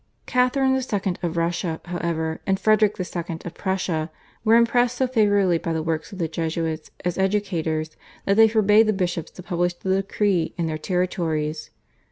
Catharine 0.25 0.73
II. 0.73 1.15
of 1.21 1.37
Russia, 1.37 1.79
however, 1.85 2.41
and 2.47 2.59
Frederick 2.59 2.95
II. 2.99 3.37
of 3.45 3.53
Prussia 3.53 4.09
were 4.43 4.55
impressed 4.55 4.97
so 4.97 5.05
favourably 5.05 5.59
by 5.59 5.73
the 5.73 5.83
work 5.83 6.11
of 6.11 6.17
the 6.17 6.27
Jesuits 6.27 6.89
as 7.05 7.19
educators 7.19 7.95
that 8.25 8.35
they 8.35 8.47
forbade 8.47 8.87
the 8.87 8.93
bishops 8.93 9.29
to 9.33 9.43
publish 9.43 9.75
the 9.75 10.01
decree 10.01 10.55
in 10.57 10.65
their 10.65 10.79
territories. 10.79 11.69